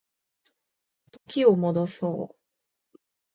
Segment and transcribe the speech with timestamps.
[1.27, 2.97] 時を戻そう